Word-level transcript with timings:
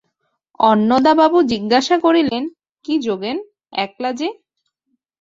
অন্নদাবাবু 0.59 1.37
জিজ্ঞাসা 1.43 1.95
করিলেন, 1.99 2.43
কী 2.85 2.93
যোগেন, 2.99 3.37
একলা 3.77 4.11
যে? 4.13 4.27